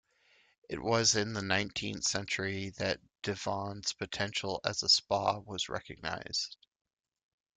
It 0.67 0.81
was 0.81 1.15
in 1.15 1.33
the 1.33 1.43
nineteenth 1.43 2.03
century 2.05 2.69
that 2.79 2.99
Divonne's 3.21 3.93
potential 3.93 4.59
as 4.65 4.81
a 4.81 4.89
Spa 4.89 5.37
was 5.37 5.69
recognised. 5.69 6.57